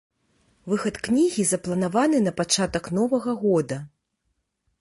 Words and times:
Выхад 0.71 0.95
кнігі 1.07 1.45
запланаваны 1.51 2.23
на 2.29 2.35
пачатак 2.39 2.91
новага 2.99 3.37
года. 3.43 3.77